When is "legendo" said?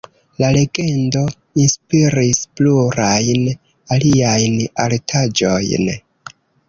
0.53-1.19